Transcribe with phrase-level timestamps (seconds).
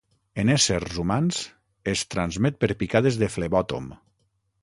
[0.43, 1.41] En éssers humans
[1.93, 3.93] es transmet per picades de flebòtom.